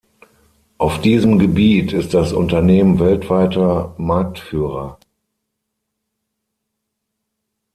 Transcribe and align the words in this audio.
Auf 0.79 0.99
diesem 0.99 1.37
Gebiet 1.37 1.93
ist 1.93 2.15
das 2.15 2.33
Unternehmen 2.33 2.97
weltweiter 2.99 3.93
Marktführer. 3.99 4.97